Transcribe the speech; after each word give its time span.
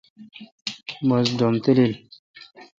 بس 1.07 1.25
ڈوم 1.37 1.53
تلیل۔ 1.63 1.93